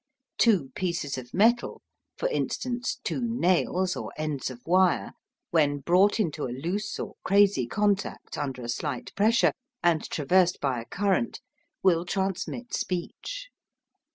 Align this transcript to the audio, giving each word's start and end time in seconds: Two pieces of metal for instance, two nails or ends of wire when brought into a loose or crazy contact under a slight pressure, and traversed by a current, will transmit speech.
Two 0.39 0.71
pieces 0.73 1.15
of 1.19 1.31
metal 1.31 1.83
for 2.17 2.27
instance, 2.29 2.99
two 3.03 3.21
nails 3.23 3.95
or 3.95 4.11
ends 4.17 4.49
of 4.49 4.59
wire 4.65 5.13
when 5.51 5.77
brought 5.77 6.19
into 6.19 6.45
a 6.45 6.57
loose 6.59 6.99
or 6.99 7.13
crazy 7.23 7.67
contact 7.67 8.35
under 8.35 8.63
a 8.63 8.67
slight 8.69 9.13
pressure, 9.13 9.51
and 9.83 10.01
traversed 10.09 10.59
by 10.59 10.81
a 10.81 10.85
current, 10.85 11.39
will 11.83 12.03
transmit 12.03 12.73
speech. 12.73 13.49